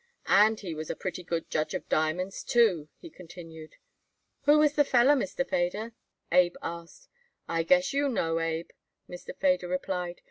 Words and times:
"And 0.25 0.59
he 0.59 0.73
was 0.73 0.89
a 0.89 0.95
pretty 0.95 1.23
good 1.23 1.47
judge 1.51 1.75
of 1.75 1.87
diamonds, 1.87 2.43
too," 2.43 2.89
he 2.97 3.11
continued. 3.11 3.75
"Who 4.45 4.57
was 4.57 4.73
the 4.73 4.83
feller, 4.83 5.13
Mr. 5.13 5.47
Feder?" 5.47 5.93
Abe 6.31 6.55
asked. 6.63 7.07
"I 7.47 7.61
guess 7.61 7.93
you 7.93 8.09
know, 8.09 8.39
Abe," 8.39 8.71
Mr. 9.07 9.37
Feder 9.37 9.67
replied. 9.67 10.19